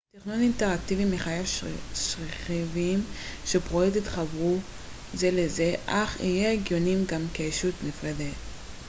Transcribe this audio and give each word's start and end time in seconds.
תכנון 0.17 0.39
אינטראקטיבי 0.41 1.05
מחייב 1.05 1.45
שרכיבים 1.95 2.99
של 3.45 3.59
פרויקט 3.59 3.95
יתחברו 3.95 4.57
זה 5.13 5.31
לזה 5.31 5.75
אך 5.85 6.19
יהיו 6.19 6.49
הגיוניים 6.59 7.05
גם 7.05 7.21
כישות 7.33 7.73
נפרדת 7.87 8.35